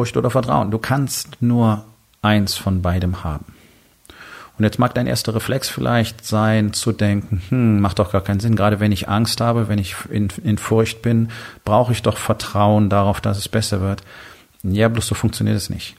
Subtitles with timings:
[0.00, 0.70] Furcht oder Vertrauen.
[0.70, 1.84] Du kannst nur
[2.22, 3.44] eins von beidem haben.
[4.56, 8.40] Und jetzt mag dein erster Reflex vielleicht sein, zu denken, hm, macht doch gar keinen
[8.40, 8.56] Sinn.
[8.56, 11.28] Gerade wenn ich Angst habe, wenn ich in, in Furcht bin,
[11.66, 14.02] brauche ich doch Vertrauen darauf, dass es besser wird.
[14.62, 15.96] Ja, bloß so funktioniert es nicht.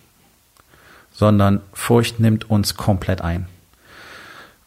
[1.11, 3.45] Sondern Furcht nimmt uns komplett ein.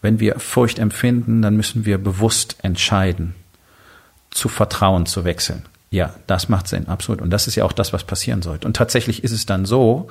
[0.00, 3.34] Wenn wir Furcht empfinden, dann müssen wir bewusst entscheiden,
[4.30, 5.64] zu Vertrauen zu wechseln.
[5.94, 7.22] Ja, das macht Sinn, absolut.
[7.22, 8.66] Und das ist ja auch das, was passieren sollte.
[8.66, 10.08] Und tatsächlich ist es dann so,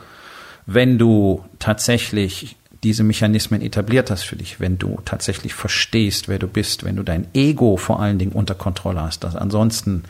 [0.65, 6.47] wenn du tatsächlich diese Mechanismen etabliert hast für dich, wenn du tatsächlich verstehst, wer du
[6.47, 10.03] bist, wenn du dein Ego vor allen Dingen unter Kontrolle hast, das ansonsten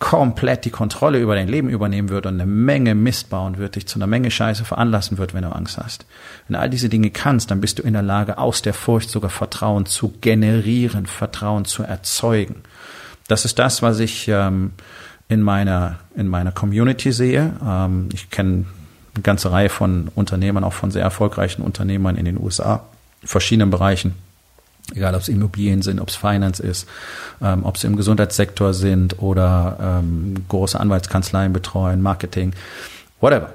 [0.00, 3.86] komplett die Kontrolle über dein Leben übernehmen wird und eine Menge Mist bauen wird, dich
[3.86, 6.06] zu einer Menge Scheiße veranlassen wird, wenn du Angst hast.
[6.48, 9.10] Wenn du all diese Dinge kannst, dann bist du in der Lage, aus der Furcht
[9.10, 12.64] sogar Vertrauen zu generieren, Vertrauen zu erzeugen.
[13.28, 14.72] Das ist das, was ich ähm,
[15.28, 17.52] in meiner in meiner Community sehe.
[17.64, 18.66] Ähm, ich kenne
[19.14, 22.84] eine ganze Reihe von Unternehmern, auch von sehr erfolgreichen Unternehmern in den USA,
[23.24, 24.14] verschiedenen Bereichen.
[24.94, 26.88] Egal, ob es Immobilien sind, ob es Finance ist,
[27.40, 32.52] ähm, ob sie im Gesundheitssektor sind oder ähm, große Anwaltskanzleien betreuen, Marketing,
[33.20, 33.52] whatever.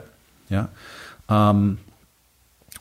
[0.50, 0.70] Ja.
[1.30, 1.80] Ähm,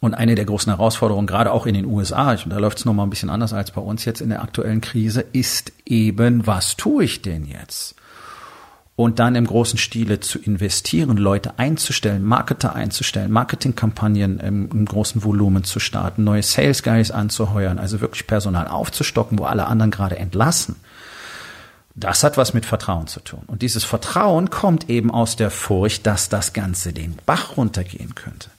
[0.01, 3.07] und eine der großen Herausforderungen, gerade auch in den USA, ich, da läuft es nochmal
[3.07, 7.05] ein bisschen anders als bei uns jetzt in der aktuellen Krise, ist eben, was tue
[7.05, 7.95] ich denn jetzt?
[8.95, 15.23] Und dann im großen Stile zu investieren, Leute einzustellen, Marketer einzustellen, Marketingkampagnen im, im großen
[15.23, 20.17] Volumen zu starten, neue Sales Guys anzuheuern, also wirklich Personal aufzustocken, wo alle anderen gerade
[20.17, 20.77] entlassen.
[21.95, 23.43] Das hat was mit Vertrauen zu tun.
[23.47, 28.51] Und dieses Vertrauen kommt eben aus der Furcht, dass das Ganze den Bach runtergehen könnte.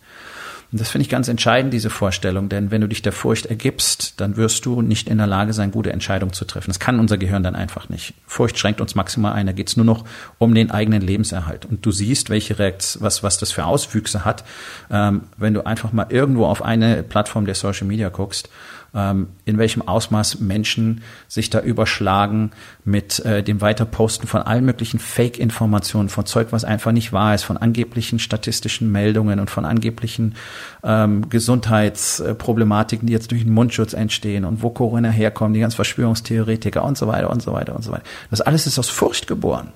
[0.72, 4.20] Und das finde ich ganz entscheidend, diese Vorstellung, denn wenn du dich der Furcht ergibst,
[4.20, 6.70] dann wirst du nicht in der Lage sein, gute Entscheidungen zu treffen.
[6.70, 8.14] Das kann unser Gehirn dann einfach nicht.
[8.26, 10.04] Furcht schränkt uns maximal ein, da geht es nur noch
[10.40, 11.66] um den eigenen Lebenserhalt.
[11.66, 14.44] Und du siehst, welche Reaktion, was, was das für Auswüchse hat,
[14.92, 18.50] ähm, wenn du einfach mal irgendwo auf eine Plattform der Social Media guckst
[18.94, 22.52] in welchem Ausmaß Menschen sich da überschlagen
[22.84, 27.44] mit äh, dem Weiterposten von allen möglichen Fake-Informationen, von Zeug, was einfach nicht wahr ist,
[27.44, 30.36] von angeblichen statistischen Meldungen und von angeblichen
[30.84, 36.84] ähm, Gesundheitsproblematiken, die jetzt durch den Mundschutz entstehen und wo Corona herkommt, die ganzen Verschwörungstheoretiker
[36.84, 38.04] und so weiter und so weiter und so weiter.
[38.30, 39.74] Das alles ist aus Furcht geboren.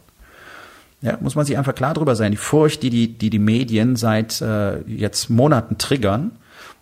[1.01, 2.31] Ja, muss man sich einfach klar drüber sein.
[2.31, 6.31] Die Furcht, die die, die, die Medien seit äh, jetzt Monaten triggern,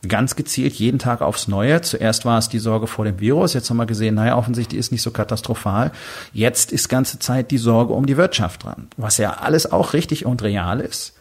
[0.07, 1.81] ganz gezielt jeden Tag aufs Neue.
[1.81, 3.53] Zuerst war es die Sorge vor dem Virus.
[3.53, 5.91] Jetzt haben wir gesehen, naja, offensichtlich ist nicht so katastrophal.
[6.33, 8.87] Jetzt ist ganze Zeit die Sorge um die Wirtschaft dran.
[8.97, 11.13] Was ja alles auch richtig und real ist.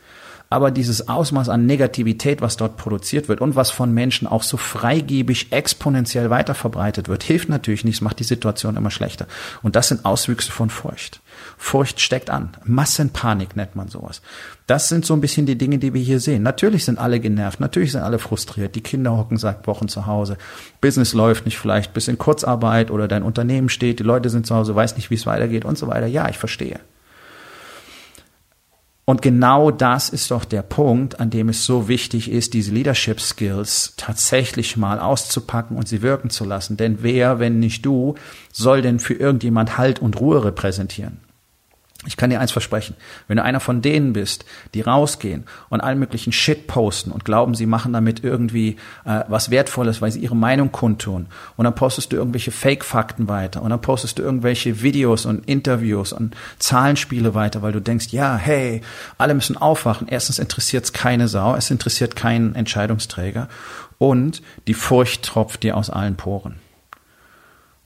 [0.50, 4.56] Aber dieses Ausmaß an Negativität, was dort produziert wird und was von Menschen auch so
[4.56, 9.26] freigebig exponentiell weiterverbreitet wird, hilft natürlich nicht, es macht die Situation immer schlechter.
[9.62, 11.20] Und das sind Auswüchse von Furcht.
[11.58, 12.56] Furcht steckt an.
[12.64, 14.22] Massenpanik nennt man sowas.
[14.66, 16.42] Das sind so ein bisschen die Dinge, die wir hier sehen.
[16.42, 18.74] Natürlich sind alle genervt, natürlich sind alle frustriert.
[18.74, 20.38] Die Kinder hocken seit Wochen zu Hause.
[20.80, 24.54] Business läuft nicht vielleicht bis in Kurzarbeit oder dein Unternehmen steht, die Leute sind zu
[24.54, 26.06] Hause, weiß nicht, wie es weitergeht und so weiter.
[26.06, 26.80] Ja, ich verstehe.
[29.08, 33.22] Und genau das ist doch der Punkt, an dem es so wichtig ist, diese Leadership
[33.22, 36.76] Skills tatsächlich mal auszupacken und sie wirken zu lassen.
[36.76, 38.16] Denn wer, wenn nicht du,
[38.52, 41.20] soll denn für irgendjemand Halt und Ruhe repräsentieren?
[42.08, 42.96] Ich kann dir eins versprechen.
[43.26, 47.54] Wenn du einer von denen bist, die rausgehen und allen möglichen Shit posten und glauben,
[47.54, 51.26] sie machen damit irgendwie äh, was Wertvolles, weil sie ihre Meinung kundtun,
[51.58, 56.14] und dann postest du irgendwelche Fake-Fakten weiter und dann postest du irgendwelche Videos und Interviews
[56.14, 58.80] und Zahlenspiele weiter, weil du denkst, ja, hey,
[59.18, 60.08] alle müssen aufwachen.
[60.08, 63.48] Erstens interessiert es keine Sau, es interessiert keinen Entscheidungsträger
[63.98, 66.54] und die Furcht tropft dir aus allen Poren.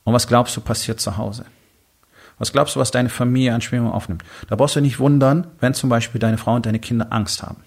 [0.05, 1.45] Und was glaubst du passiert zu Hause?
[2.43, 4.25] Was glaubst du, was deine Familie an Schwingung aufnimmt?
[4.49, 7.63] Da brauchst du nicht wundern, wenn zum Beispiel deine Frau und deine Kinder Angst haben.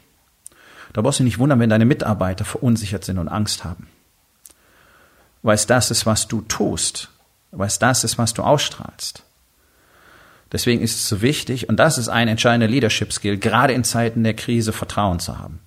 [0.92, 3.88] Da brauchst du nicht wundern, wenn deine Mitarbeiter verunsichert sind und Angst haben.
[5.44, 7.10] Weil es das ist, was du tust.
[7.52, 9.24] Weil es das ist, was du ausstrahlst.
[10.52, 14.26] Deswegen ist es so wichtig, und das ist ein entscheidender Leadership Skill, gerade in Zeiten
[14.26, 15.62] der Krise Vertrauen zu haben.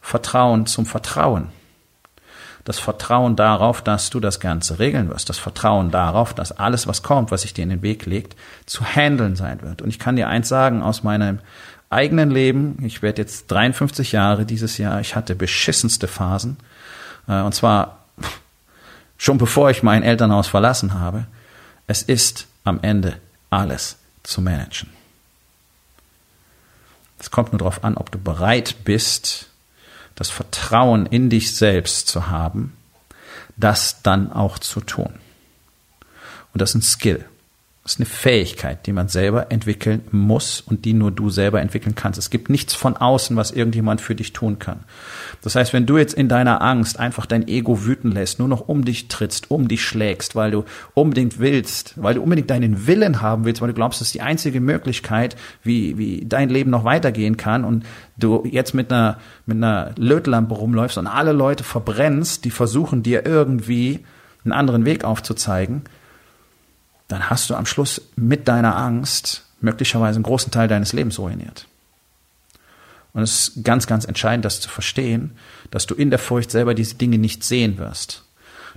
[0.00, 1.50] Vertrauen zum Vertrauen.
[2.64, 5.28] Das Vertrauen darauf, dass du das Ganze regeln wirst.
[5.28, 8.36] Das Vertrauen darauf, dass alles, was kommt, was sich dir in den Weg legt,
[8.66, 9.82] zu handeln sein wird.
[9.82, 11.38] Und ich kann dir eins sagen aus meinem
[11.88, 12.78] eigenen Leben.
[12.82, 15.00] Ich werde jetzt 53 Jahre dieses Jahr.
[15.00, 16.58] Ich hatte beschissenste Phasen.
[17.26, 18.04] Äh, und zwar
[19.18, 21.26] schon bevor ich mein Elternhaus verlassen habe.
[21.86, 23.16] Es ist am Ende
[23.50, 24.88] alles zu managen.
[27.18, 29.49] Es kommt nur darauf an, ob du bereit bist,
[30.20, 32.76] das Vertrauen in dich selbst zu haben,
[33.56, 35.14] das dann auch zu tun.
[36.52, 37.24] Und das ist ein Skill.
[37.82, 41.94] Das ist eine Fähigkeit, die man selber entwickeln muss und die nur du selber entwickeln
[41.94, 42.18] kannst.
[42.18, 44.80] Es gibt nichts von außen, was irgendjemand für dich tun kann.
[45.40, 48.68] Das heißt, wenn du jetzt in deiner Angst einfach dein Ego wüten lässt, nur noch
[48.68, 53.22] um dich trittst, um dich schlägst, weil du unbedingt willst, weil du unbedingt deinen Willen
[53.22, 56.84] haben willst, weil du glaubst, das ist die einzige Möglichkeit, wie, wie dein Leben noch
[56.84, 57.86] weitergehen kann und
[58.18, 59.16] du jetzt mit einer,
[59.46, 64.00] mit einer Lötlampe rumläufst und alle Leute verbrennst, die versuchen dir irgendwie
[64.44, 65.82] einen anderen Weg aufzuzeigen,
[67.10, 71.66] dann hast du am Schluss mit deiner Angst möglicherweise einen großen Teil deines Lebens ruiniert.
[73.12, 75.32] Und es ist ganz, ganz entscheidend, das zu verstehen,
[75.70, 78.24] dass du in der Furcht selber diese Dinge nicht sehen wirst.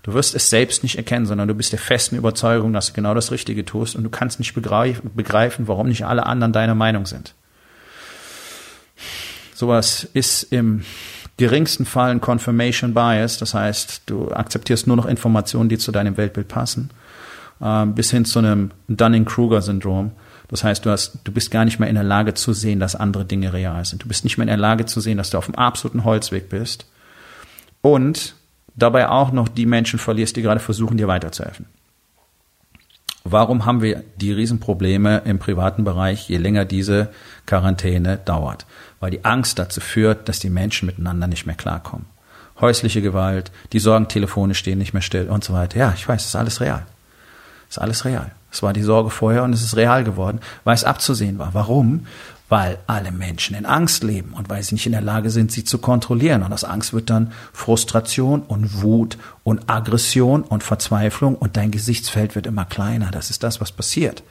[0.01, 3.13] Du wirst es selbst nicht erkennen, sondern du bist der festen Überzeugung, dass du genau
[3.13, 7.35] das Richtige tust und du kannst nicht begreifen, warum nicht alle anderen deiner Meinung sind.
[9.53, 10.83] Sowas ist im
[11.37, 16.17] geringsten Fall ein Confirmation Bias, das heißt, du akzeptierst nur noch Informationen, die zu deinem
[16.17, 16.89] Weltbild passen
[17.61, 20.11] ähm, bis hin zu einem Dunning-Kruger-Syndrom.
[20.47, 22.95] Das heißt, du, hast, du bist gar nicht mehr in der Lage zu sehen, dass
[22.95, 24.03] andere Dinge real sind.
[24.03, 26.49] Du bist nicht mehr in der Lage zu sehen, dass du auf dem absoluten Holzweg
[26.49, 26.85] bist.
[27.81, 28.35] Und
[28.75, 31.65] dabei auch noch die Menschen verlierst, die gerade versuchen, dir weiterzuhelfen.
[33.23, 37.09] Warum haben wir die Riesenprobleme im privaten Bereich, je länger diese
[37.45, 38.65] Quarantäne dauert?
[38.99, 42.05] Weil die Angst dazu führt, dass die Menschen miteinander nicht mehr klarkommen.
[42.59, 45.79] Häusliche Gewalt, die Sorgentelefone stehen nicht mehr still und so weiter.
[45.79, 46.85] Ja, ich weiß, das ist alles real.
[47.73, 48.29] Ist alles real.
[48.51, 51.55] Es war die Sorge vorher und es ist real geworden, weil es abzusehen war.
[51.55, 52.05] Warum?
[52.47, 55.63] Weil alle Menschen in Angst leben und weil sie nicht in der Lage sind, sie
[55.63, 56.43] zu kontrollieren.
[56.43, 62.35] Und aus Angst wird dann Frustration und Wut und Aggression und Verzweiflung und dein Gesichtsfeld
[62.35, 63.09] wird immer kleiner.
[63.09, 64.21] Das ist das, was passiert.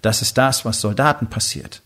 [0.00, 1.82] Das ist das, was Soldaten passiert.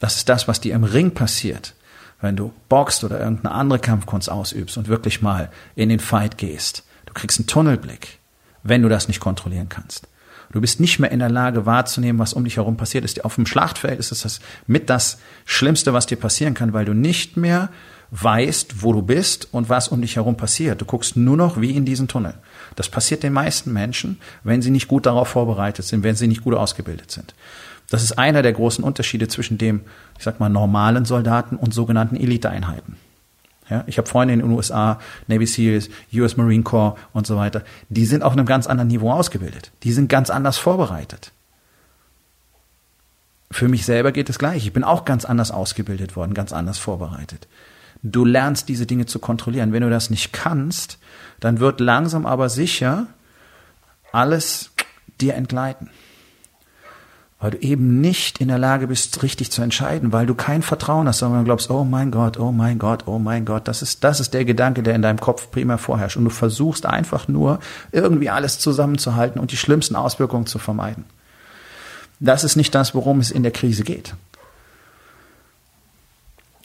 [0.00, 1.76] Das ist das, was dir im Ring passiert,
[2.20, 6.82] wenn du boxt oder irgendeine andere Kampfkunst ausübst und wirklich mal in den Fight gehst.
[7.06, 8.19] Du kriegst einen Tunnelblick
[8.62, 10.08] wenn du das nicht kontrollieren kannst.
[10.52, 13.24] Du bist nicht mehr in der Lage wahrzunehmen, was um dich herum passiert ist.
[13.24, 16.92] Auf dem Schlachtfeld ist es das mit das Schlimmste, was dir passieren kann, weil du
[16.92, 17.68] nicht mehr
[18.10, 20.80] weißt, wo du bist und was um dich herum passiert.
[20.80, 22.34] Du guckst nur noch wie in diesen Tunnel.
[22.74, 26.42] Das passiert den meisten Menschen, wenn sie nicht gut darauf vorbereitet sind, wenn sie nicht
[26.42, 27.34] gut ausgebildet sind.
[27.88, 29.82] Das ist einer der großen Unterschiede zwischen dem,
[30.18, 32.96] ich sag mal, normalen Soldaten und sogenannten Eliteeinheiten.
[33.70, 37.62] Ja, ich habe Freunde in den USA, Navy SEALs, US Marine Corps und so weiter.
[37.88, 39.70] Die sind auf einem ganz anderen Niveau ausgebildet.
[39.84, 41.32] Die sind ganz anders vorbereitet.
[43.52, 44.66] Für mich selber geht es gleich.
[44.66, 47.46] Ich bin auch ganz anders ausgebildet worden, ganz anders vorbereitet.
[48.02, 49.72] Du lernst diese Dinge zu kontrollieren.
[49.72, 50.98] Wenn du das nicht kannst,
[51.38, 53.06] dann wird langsam aber sicher
[54.12, 54.72] alles
[55.20, 55.90] dir entgleiten
[57.40, 61.08] weil du eben nicht in der Lage bist, richtig zu entscheiden, weil du kein Vertrauen
[61.08, 64.20] hast, sondern glaubst, oh mein Gott, oh mein Gott, oh mein Gott, das ist, das
[64.20, 66.18] ist der Gedanke, der in deinem Kopf primär vorherrscht.
[66.18, 67.58] Und du versuchst einfach nur,
[67.92, 71.06] irgendwie alles zusammenzuhalten und die schlimmsten Auswirkungen zu vermeiden.
[72.20, 74.14] Das ist nicht das, worum es in der Krise geht.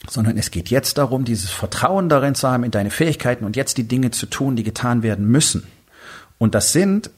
[0.09, 3.77] Sondern es geht jetzt darum, dieses Vertrauen darin zu haben, in deine Fähigkeiten und jetzt
[3.77, 5.65] die Dinge zu tun, die getan werden müssen.
[6.37, 7.11] Und das sind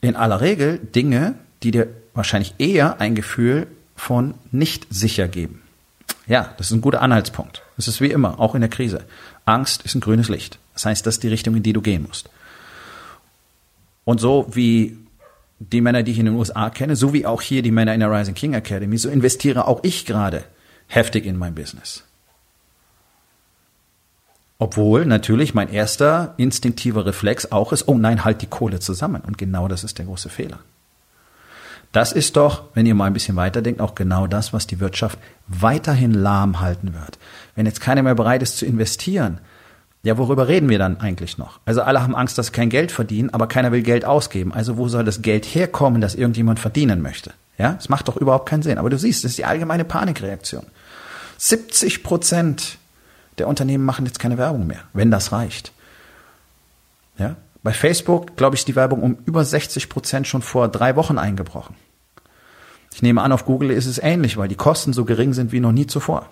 [0.00, 3.66] in aller Regel Dinge, die dir wahrscheinlich eher ein Gefühl
[3.96, 5.62] von nicht sicher geben.
[6.26, 7.62] Ja, das ist ein guter Anhaltspunkt.
[7.76, 9.04] Das ist wie immer, auch in der Krise.
[9.44, 10.58] Angst ist ein grünes Licht.
[10.72, 12.30] Das heißt, das ist die Richtung, in die du gehen musst.
[14.04, 14.96] Und so wie
[15.58, 18.00] die Männer, die ich in den USA kenne, so wie auch hier die Männer in
[18.00, 20.44] der Rising King Academy, so investiere auch ich gerade
[20.88, 22.04] heftig in mein Business.
[24.58, 29.22] Obwohl natürlich mein erster instinktiver Reflex auch ist, oh nein, halt die Kohle zusammen.
[29.22, 30.60] Und genau das ist der große Fehler.
[31.94, 35.16] Das ist doch, wenn ihr mal ein bisschen weiterdenkt, auch genau das, was die Wirtschaft
[35.46, 37.20] weiterhin lahm halten wird.
[37.54, 39.38] Wenn jetzt keiner mehr bereit ist zu investieren,
[40.02, 41.60] ja, worüber reden wir dann eigentlich noch?
[41.66, 44.52] Also alle haben Angst, dass sie kein Geld verdienen, aber keiner will Geld ausgeben.
[44.52, 47.32] Also wo soll das Geld herkommen, das irgendjemand verdienen möchte?
[47.58, 48.78] Ja, es macht doch überhaupt keinen Sinn.
[48.78, 50.66] Aber du siehst, das ist die allgemeine Panikreaktion.
[51.38, 52.78] 70 Prozent
[53.38, 55.70] der Unternehmen machen jetzt keine Werbung mehr, wenn das reicht.
[57.18, 60.96] Ja, bei Facebook, glaube ich, ist die Werbung um über 60 Prozent schon vor drei
[60.96, 61.76] Wochen eingebrochen.
[62.94, 65.58] Ich nehme an, auf Google ist es ähnlich, weil die Kosten so gering sind wie
[65.58, 66.28] noch nie zuvor.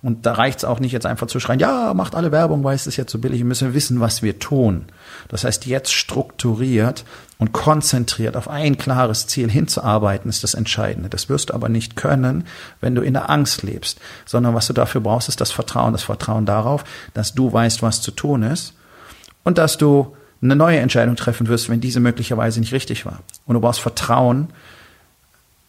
[0.00, 2.76] Und da reicht es auch nicht jetzt einfach zu schreien, ja, macht alle Werbung, weil
[2.76, 3.38] es ist jetzt so billig.
[3.38, 4.84] Wir müssen wissen, was wir tun.
[5.26, 7.04] Das heißt, jetzt strukturiert
[7.38, 11.08] und konzentriert auf ein klares Ziel hinzuarbeiten, ist das Entscheidende.
[11.08, 12.44] Das wirst du aber nicht können,
[12.80, 15.92] wenn du in der Angst lebst, sondern was du dafür brauchst, ist das Vertrauen.
[15.92, 18.74] Das Vertrauen darauf, dass du weißt, was zu tun ist
[19.42, 23.18] und dass du eine neue Entscheidung treffen wirst, wenn diese möglicherweise nicht richtig war.
[23.46, 24.48] Und du brauchst Vertrauen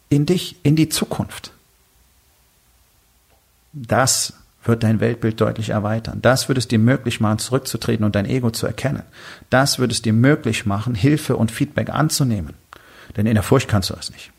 [0.09, 1.51] in dich, in die Zukunft.
[3.73, 4.33] Das
[4.63, 6.19] wird dein Weltbild deutlich erweitern.
[6.21, 9.03] Das wird es dir möglich machen, zurückzutreten und dein Ego zu erkennen.
[9.49, 12.53] Das wird es dir möglich machen, Hilfe und Feedback anzunehmen.
[13.15, 14.31] Denn in der Furcht kannst du das nicht.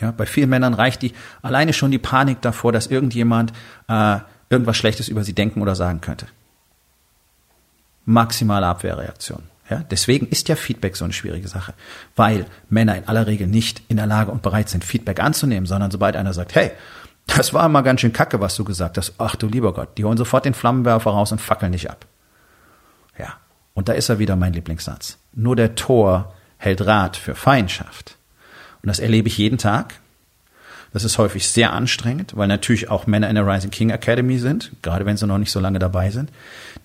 [0.00, 3.52] Ja, bei vielen Männern reicht die alleine schon die Panik davor, dass irgendjemand
[3.88, 4.18] äh,
[4.50, 6.26] irgendwas Schlechtes über sie denken oder sagen könnte.
[8.04, 9.42] Maximale Abwehrreaktion.
[9.68, 11.74] Ja, deswegen ist ja Feedback so eine schwierige Sache,
[12.14, 15.90] weil Männer in aller Regel nicht in der Lage und bereit sind, Feedback anzunehmen, sondern
[15.90, 16.70] sobald einer sagt, hey,
[17.26, 19.14] das war mal ganz schön kacke, was du gesagt hast.
[19.18, 22.06] Ach du lieber Gott, die holen sofort den Flammenwerfer raus und fackeln dich ab.
[23.18, 23.34] Ja,
[23.74, 25.18] und da ist er wieder mein Lieblingssatz.
[25.32, 28.16] Nur der Tor hält Rat für Feindschaft.
[28.82, 29.94] Und das erlebe ich jeden Tag.
[30.96, 34.72] Das ist häufig sehr anstrengend, weil natürlich auch Männer in der Rising King Academy sind,
[34.80, 36.30] gerade wenn sie noch nicht so lange dabei sind,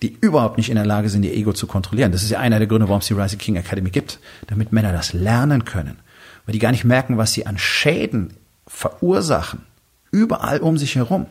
[0.02, 2.12] die überhaupt nicht in der Lage sind, ihr Ego zu kontrollieren.
[2.12, 4.92] Das ist ja einer der Gründe, warum es die Rising King Academy gibt, damit Männer
[4.92, 5.96] das lernen können,
[6.44, 8.34] weil die gar nicht merken, was sie an Schäden
[8.66, 9.62] verursachen
[10.10, 11.24] überall um sich herum.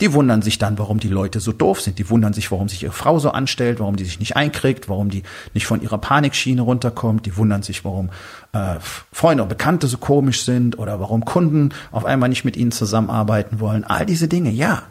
[0.00, 1.98] Die wundern sich dann, warum die Leute so doof sind.
[1.98, 5.10] Die wundern sich, warum sich ihre Frau so anstellt, warum die sich nicht einkriegt, warum
[5.10, 5.22] die
[5.52, 7.26] nicht von ihrer Panikschiene runterkommt.
[7.26, 8.10] Die wundern sich, warum
[8.52, 8.76] äh,
[9.12, 13.60] Freunde und Bekannte so komisch sind oder warum Kunden auf einmal nicht mit ihnen zusammenarbeiten
[13.60, 13.84] wollen.
[13.84, 14.82] All diese Dinge, ja,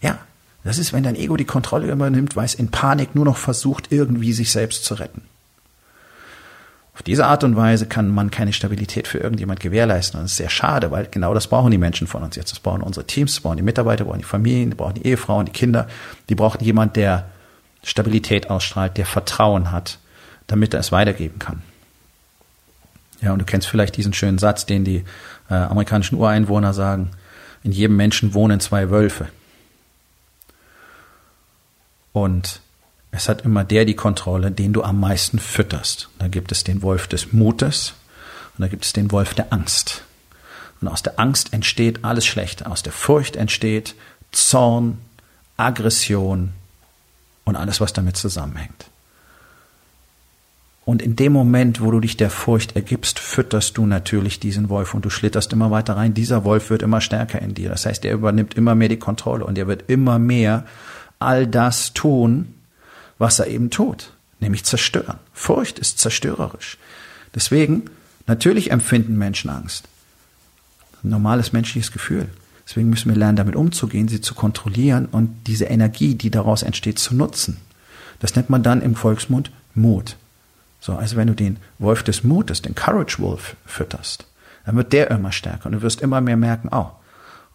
[0.00, 0.18] ja.
[0.64, 3.90] Das ist, wenn dein Ego die Kontrolle übernimmt, weil es in Panik nur noch versucht,
[3.90, 5.22] irgendwie sich selbst zu retten.
[6.98, 10.18] Auf diese Art und Weise kann man keine Stabilität für irgendjemand gewährleisten.
[10.18, 12.50] Und das ist sehr schade, weil genau das brauchen die Menschen von uns jetzt.
[12.50, 15.46] Das brauchen unsere Teams, das brauchen die Mitarbeiter, brauchen die Familien, die brauchen die Ehefrauen,
[15.46, 15.86] die Kinder.
[16.28, 17.28] Die brauchen jemand, der
[17.84, 20.00] Stabilität ausstrahlt, der Vertrauen hat,
[20.48, 21.62] damit er es weitergeben kann.
[23.20, 25.04] Ja, und du kennst vielleicht diesen schönen Satz, den die
[25.48, 27.12] äh, amerikanischen Ureinwohner sagen.
[27.62, 29.28] In jedem Menschen wohnen zwei Wölfe.
[32.12, 32.60] Und
[33.10, 36.08] es hat immer der die Kontrolle, den du am meisten fütterst.
[36.18, 37.94] Da gibt es den Wolf des Mutes
[38.56, 40.02] und da gibt es den Wolf der Angst.
[40.80, 42.66] Und aus der Angst entsteht alles Schlechte.
[42.70, 43.94] Aus der Furcht entsteht
[44.30, 44.98] Zorn,
[45.56, 46.52] Aggression
[47.44, 48.86] und alles, was damit zusammenhängt.
[50.84, 54.94] Und in dem Moment, wo du dich der Furcht ergibst, fütterst du natürlich diesen Wolf
[54.94, 56.14] und du schlitterst immer weiter rein.
[56.14, 57.68] Dieser Wolf wird immer stärker in dir.
[57.68, 60.64] Das heißt, er übernimmt immer mehr die Kontrolle und er wird immer mehr
[61.18, 62.54] all das tun,
[63.18, 65.18] was er eben tut, nämlich zerstören.
[65.32, 66.78] Furcht ist zerstörerisch.
[67.34, 67.84] Deswegen,
[68.26, 69.88] natürlich empfinden Menschen Angst.
[71.02, 72.28] Ein normales menschliches Gefühl.
[72.66, 76.98] Deswegen müssen wir lernen, damit umzugehen, sie zu kontrollieren und diese Energie, die daraus entsteht,
[76.98, 77.58] zu nutzen.
[78.20, 80.16] Das nennt man dann im Volksmund Mut.
[80.80, 84.26] So, also wenn du den Wolf des Mutes, den Courage Wolf fütterst,
[84.64, 86.90] dann wird der immer stärker und du wirst immer mehr merken, oh,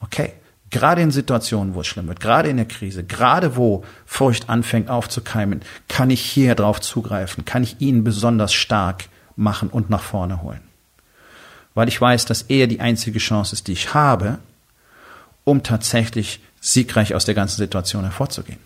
[0.01, 0.33] okay,
[0.73, 4.89] Gerade in Situationen, wo es schlimm wird, gerade in der Krise, gerade wo Furcht anfängt
[4.89, 10.41] aufzukeimen, kann ich hier drauf zugreifen, kann ich ihn besonders stark machen und nach vorne
[10.41, 10.61] holen.
[11.75, 14.39] Weil ich weiß, dass er die einzige Chance ist, die ich habe,
[15.43, 18.59] um tatsächlich siegreich aus der ganzen Situation hervorzugehen.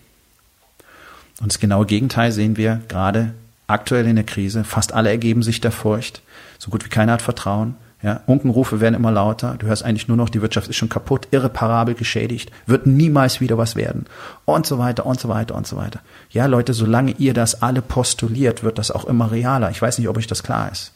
[1.42, 3.34] Und das genaue Gegenteil sehen wir gerade
[3.66, 4.64] aktuell in der Krise.
[4.64, 6.22] Fast alle ergeben sich der Furcht.
[6.58, 7.76] So gut wie keiner hat Vertrauen.
[8.00, 9.56] Ja, Unkenrufe werden immer lauter.
[9.58, 13.58] Du hörst eigentlich nur noch, die Wirtschaft ist schon kaputt, irreparabel geschädigt, wird niemals wieder
[13.58, 14.06] was werden.
[14.44, 16.00] Und so weiter und so weiter und so weiter.
[16.30, 19.70] Ja, Leute, solange ihr das alle postuliert, wird das auch immer realer.
[19.70, 20.92] Ich weiß nicht, ob euch das klar ist.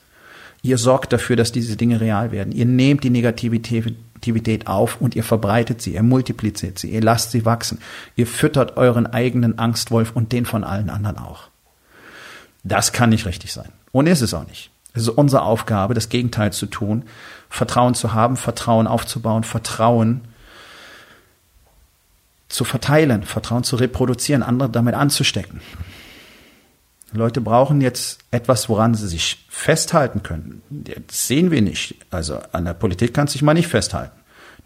[0.62, 2.52] Ihr sorgt dafür, dass diese Dinge real werden.
[2.52, 7.44] Ihr nehmt die Negativität auf und ihr verbreitet sie, ihr multipliziert sie, ihr lasst sie
[7.44, 7.78] wachsen.
[8.14, 11.48] Ihr füttert euren eigenen Angstwolf und den von allen anderen auch.
[12.62, 13.70] Das kann nicht richtig sein.
[13.90, 14.70] Und ist es auch nicht.
[14.94, 17.04] Es ist unsere Aufgabe, das Gegenteil zu tun,
[17.48, 20.22] Vertrauen zu haben, Vertrauen aufzubauen, Vertrauen
[22.48, 25.60] zu verteilen, Vertrauen zu reproduzieren, andere damit anzustecken.
[27.14, 30.62] Leute brauchen jetzt etwas, woran sie sich festhalten können.
[30.70, 31.96] Das sehen wir nicht.
[32.10, 34.18] Also an der Politik kann sich mal nicht festhalten.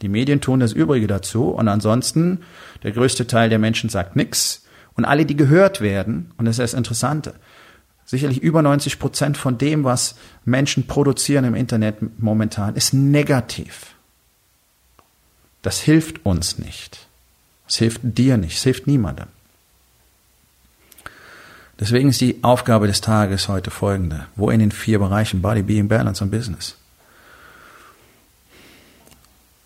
[0.02, 2.42] Die Medien tun das Übrige dazu und ansonsten
[2.82, 4.64] der größte Teil der Menschen sagt nichts
[4.94, 7.34] und alle, die gehört werden, und das ist das Interessante,
[8.06, 13.94] sicherlich über 90 Prozent von dem, was Menschen produzieren im Internet momentan, ist negativ.
[15.62, 17.06] Das hilft uns nicht.
[17.68, 18.56] Es hilft dir nicht.
[18.56, 19.26] Es hilft niemandem.
[21.78, 24.26] Deswegen ist die Aufgabe des Tages heute folgende.
[24.36, 26.76] Wo in den vier Bereichen Body, Being, Balance und Business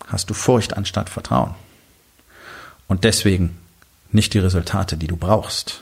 [0.07, 1.55] hast du Furcht anstatt Vertrauen?
[2.91, 3.57] und deswegen
[4.11, 5.81] nicht die Resultate, die du brauchst.